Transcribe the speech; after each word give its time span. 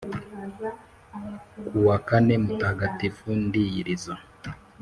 Kuwa 1.69 1.97
kane 2.07 2.35
mutagatifu 2.43 3.29
ndiyiriza 3.45 4.13